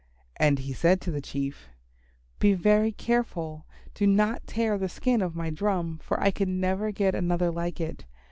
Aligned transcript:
And 0.37 0.57
he 0.57 0.73
said 0.73 0.99
to 1.01 1.11
the 1.11 1.21
Chief, 1.21 1.69
"Be 2.39 2.55
very 2.55 2.91
careful. 2.91 3.67
Do 3.93 4.07
not 4.07 4.47
tear 4.47 4.75
the 4.79 4.89
skin 4.89 5.21
of 5.21 5.35
my 5.35 5.51
drum, 5.51 5.99
for 5.99 6.19
I 6.19 6.31
can 6.31 6.59
never 6.59 6.89
get 6.91 7.13
another 7.13 7.51
like 7.51 7.79
it. 7.79 8.07